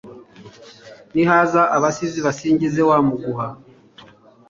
[1.13, 3.47] nihaza abasizi basingize uwamuguha